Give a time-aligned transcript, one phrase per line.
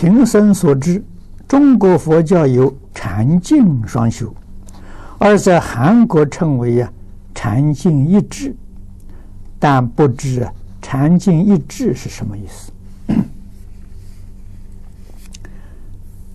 [0.00, 1.02] 贫僧所知，
[1.48, 4.32] 中国佛教有禅净双修，
[5.18, 6.92] 而在韩国称为呀
[7.34, 8.54] 禅净一致，
[9.58, 10.48] 但不知
[10.80, 12.70] 禅净一致是什么意思？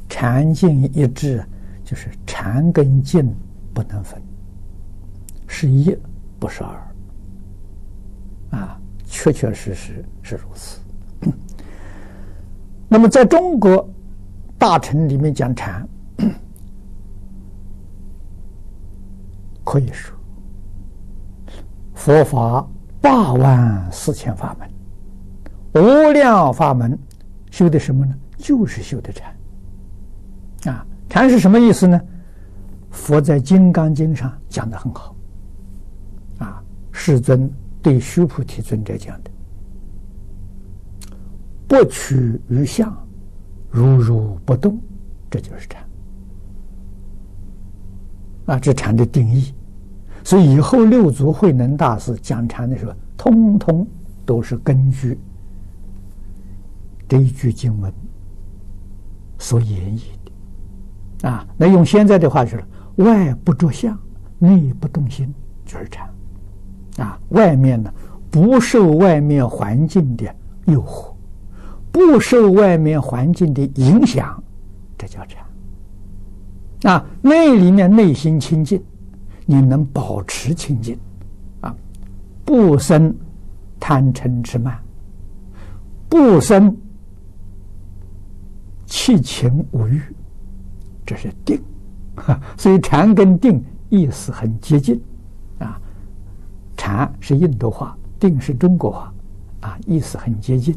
[0.10, 1.42] 禅净一致
[1.86, 3.34] 就是禅跟净
[3.74, 4.22] 不能分，
[5.48, 5.98] 是一
[6.38, 8.78] 不是二，啊，
[9.08, 10.80] 确确实实是如此。
[12.94, 13.90] 那么，在中国
[14.56, 15.90] 大乘里面讲禅，
[19.66, 20.16] 可以说
[21.96, 22.64] 佛法
[23.02, 26.96] 八万四千法门，无量法门，
[27.50, 28.14] 修的什么呢？
[28.38, 29.36] 就是修的禅。
[30.72, 32.00] 啊，禅是什么意思呢？
[32.92, 35.16] 佛在《金刚经》上讲的很好。
[36.38, 39.32] 啊，世尊对须菩提尊者讲的。
[41.74, 42.96] 不取于相，
[43.72, 44.80] 如如不动，
[45.28, 45.84] 这就是禅。
[48.46, 49.52] 啊，这禅的定义。
[50.24, 53.88] 所以以后六祖慧能大师讲禅的时候，通通
[54.24, 55.18] 都是根据
[57.08, 57.92] 这一句经文
[59.40, 60.04] 所演绎
[61.22, 61.28] 的。
[61.30, 62.60] 啊，那用现在的话说，
[62.98, 63.98] 外不着相，
[64.38, 65.34] 内不动心，
[65.66, 66.08] 就是禅。
[66.98, 67.92] 啊，外面呢，
[68.30, 70.24] 不受外面环境的
[70.68, 71.12] 诱惑。
[71.94, 74.44] 不受外面环境的影响，
[74.98, 76.92] 这叫禅。
[76.92, 78.84] 啊，内里面内心清净，
[79.46, 80.98] 你能保持清净，
[81.62, 81.74] 啊，
[82.44, 83.16] 不生
[83.80, 84.78] 贪嗔痴慢，
[86.10, 86.76] 不生
[88.88, 90.02] 七情五欲，
[91.06, 91.62] 这是定。
[92.58, 95.00] 所以禅跟定意思很接近，
[95.60, 95.80] 啊，
[96.76, 99.14] 禅是印度话，定是中国话，
[99.62, 100.76] 啊，意思很接近。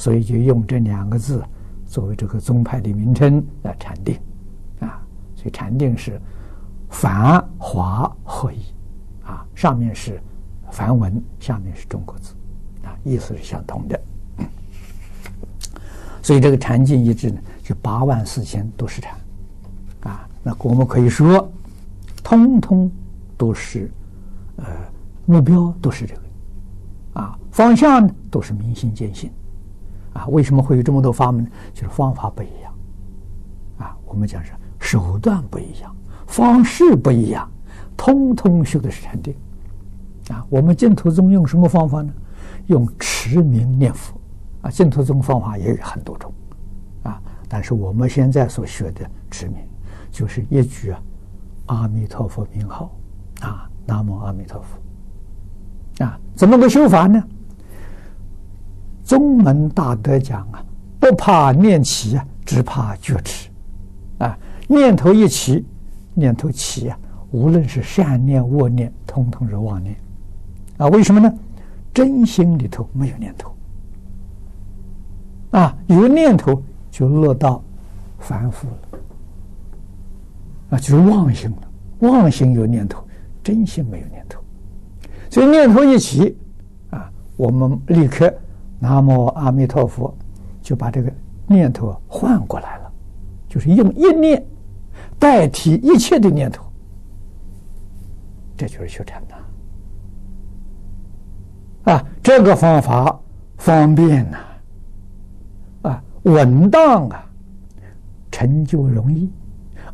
[0.00, 1.44] 所以就用这两个字
[1.86, 4.18] 作为这个宗派的名称来禅定，
[4.78, 4.98] 啊，
[5.36, 6.18] 所以禅定是
[6.88, 8.60] 梵华合一，
[9.22, 10.18] 啊，上面是
[10.70, 12.32] 梵文，下面是中国字，
[12.82, 14.00] 啊，意思是相同的。
[16.22, 19.14] 所以这个禅净一致呢，就八万四千都是禅，
[20.04, 21.46] 啊，那我们可以说，
[22.24, 22.90] 通通
[23.36, 23.92] 都是，
[24.56, 24.64] 呃，
[25.26, 26.22] 目标都是这个，
[27.20, 29.30] 啊，方向呢都是明心见性。
[30.12, 31.46] 啊，为什么会有这么多法门？
[31.72, 32.74] 就是方法不一样，
[33.78, 35.94] 啊，我们讲是手段不一样，
[36.26, 37.48] 方式不一样，
[37.96, 39.34] 通通修的是禅定，
[40.30, 42.12] 啊，我们净土宗用什么方法呢？
[42.66, 44.18] 用持名念佛，
[44.62, 46.32] 啊，净土宗方法也有很多种，
[47.02, 49.56] 啊，但是我们现在所学的持名，
[50.10, 51.02] 就是一句啊，
[51.66, 52.90] 阿弥陀佛名号，
[53.40, 57.22] 啊，南无阿弥陀佛，啊，怎么个修法呢？
[59.10, 60.64] 宗门大德讲啊，
[61.00, 63.50] 不怕念起啊，只怕觉迟
[64.18, 64.38] 啊。
[64.68, 65.66] 念头一起，
[66.14, 66.96] 念头起啊，
[67.32, 69.96] 无论是善念恶念，通通是妄念
[70.76, 70.86] 啊。
[70.86, 71.28] 为什么呢？
[71.92, 73.52] 真心里头没有念头
[75.50, 77.60] 啊，有念头就落到
[78.20, 78.98] 凡夫了
[80.70, 82.08] 啊，就是妄心了。
[82.08, 83.04] 妄心有念头，
[83.42, 84.40] 真心没有念头，
[85.28, 86.38] 所以念头一起
[86.90, 88.32] 啊，我们立刻。
[88.80, 90.12] 南无阿弥陀佛，
[90.62, 91.12] 就把这个
[91.46, 92.90] 念头换过来了，
[93.46, 94.42] 就是用一念
[95.18, 96.64] 代替一切的念头，
[98.56, 99.34] 这就是修禅呐。
[101.92, 103.20] 啊，这个方法
[103.58, 104.38] 方便呐，
[105.82, 107.22] 啊，稳当啊，
[108.30, 109.30] 成就容易，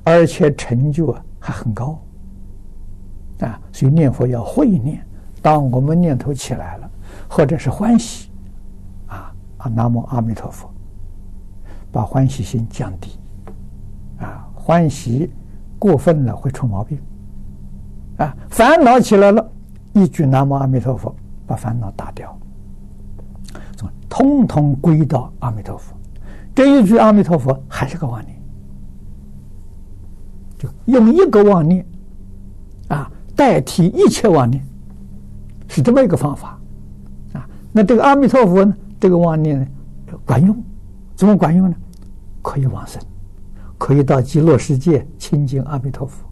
[0.04, 2.00] 而且成就啊还很高。
[3.40, 5.04] 啊，所以念佛要会念，
[5.42, 6.88] 当我们念头起来了，
[7.28, 8.30] 或者是欢喜。
[9.68, 10.68] 南无阿弥陀佛，
[11.90, 13.18] 把欢喜心降低，
[14.18, 15.30] 啊，欢喜
[15.78, 16.98] 过分了会出毛病，
[18.18, 19.50] 啊，烦恼起来了，
[19.92, 21.14] 一句南无阿弥陀佛，
[21.46, 22.36] 把烦恼打掉，
[24.08, 25.94] 通通归到阿弥陀佛，
[26.54, 28.36] 这一句阿弥陀佛还是个妄念，
[30.58, 31.86] 就用一个妄念，
[32.88, 34.66] 啊，代替一切妄念，
[35.68, 36.58] 是这么一个方法，
[37.34, 38.74] 啊，那这个阿弥陀佛呢？
[39.06, 39.66] 这个妄念呢，
[40.24, 40.60] 管用，
[41.14, 41.76] 怎么管用呢？
[42.42, 43.00] 可以往生，
[43.78, 46.24] 可以到极乐世界亲近阿弥陀佛，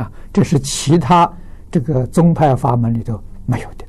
[0.00, 1.30] 啊，这是其他
[1.70, 3.84] 这个宗派法门里头没有的，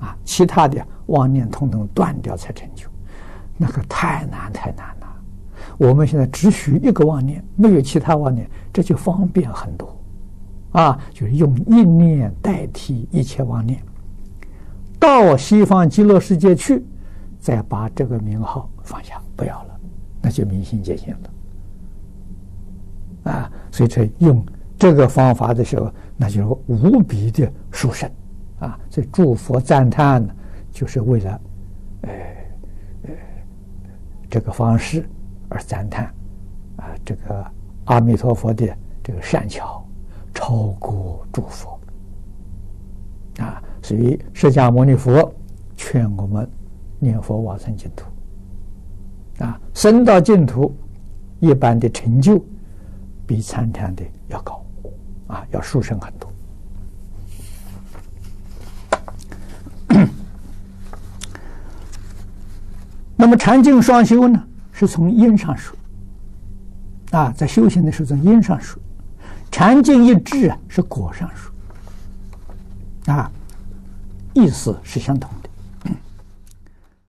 [0.00, 2.88] 啊，其他的妄念统统断掉才成就，
[3.58, 5.06] 那个太难太难了。
[5.76, 9.94] 我们现在只许一个妄念，没有其他妄念，这就方便很多，
[10.72, 13.78] 啊，就是用一念代替一切妄念，
[14.98, 16.82] 到西方极乐世界去。
[17.40, 19.80] 再把这个名号放下，不要了，
[20.20, 21.30] 那就明心见性了。
[23.32, 24.44] 啊，所以说用
[24.78, 28.10] 这个方法的时候，那就无比的殊胜
[28.58, 28.78] 啊！
[28.88, 30.34] 所以诸佛赞叹呢，
[30.70, 31.40] 就是为了
[32.02, 32.10] 呃
[33.02, 33.10] 呃
[34.30, 35.08] 这个方式
[35.48, 36.06] 而赞叹
[36.76, 37.44] 啊，这个
[37.84, 38.66] 阿弥陀佛的
[39.02, 39.86] 这个善巧
[40.32, 41.78] 超过诸佛
[43.38, 43.62] 啊！
[43.82, 45.32] 所以释迦牟尼佛
[45.76, 46.48] 劝我们
[46.98, 48.04] 念佛往生净土
[49.44, 50.74] 啊，生到净土，
[51.40, 52.44] 一般的成就
[53.26, 54.64] 比参禅的要高。
[55.28, 56.32] 啊，要殊胜很多。
[63.14, 64.42] 那么禅净双修呢，
[64.72, 65.76] 是从因上说。
[67.10, 68.80] 啊，在修行的时候从因上说，
[69.50, 71.52] 禅净一致啊，是果上说。
[73.12, 73.30] 啊，
[74.32, 75.30] 意思是相同